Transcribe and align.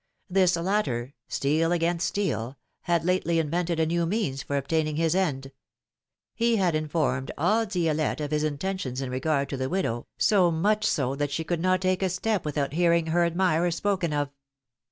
This 0.31 0.55
latter— 0.55 1.13
steel 1.27 1.71
against 1.71 2.07
steel— 2.07 2.57
had 2.89 3.05
lately 3.05 3.37
invented 3.37 3.79
a 3.79 3.85
new 3.85 4.07
means 4.07 4.41
for 4.41 4.57
obtaining 4.57 4.95
his 4.95 5.13
end: 5.13 5.51
he 6.33 6.55
had 6.55 6.73
informed 6.73 7.29
all 7.37 7.67
Di^lette 7.67 8.19
of 8.19 8.31
his 8.31 8.43
intentions 8.43 8.99
in 8.99 9.11
regard 9.11 9.47
to 9.49 9.57
the 9.57 9.69
widow, 9.69 10.07
so 10.17 10.49
much 10.49 10.85
so 10.87 11.13
that 11.13 11.29
she 11.29 11.43
could 11.43 11.59
not 11.61 11.81
take 11.81 12.01
a 12.01 12.09
step 12.09 12.45
without 12.45 12.73
hearing 12.73 13.05
her 13.05 13.23
admirer 13.25 13.69
spoken 13.69 14.11
of. 14.11 14.31